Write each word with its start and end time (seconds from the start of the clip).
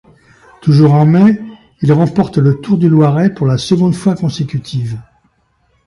Toujours 0.63 0.93
en 0.93 1.05
mai 1.05 1.39
il 1.83 1.93
remporte 1.93 2.39
le 2.39 2.59
Tour 2.59 2.79
du 2.79 2.89
Loiret 2.89 3.31
pour 3.35 3.45
la 3.45 3.59
seconde 3.59 3.93
fois 3.93 4.15
consécutive. 4.15 4.99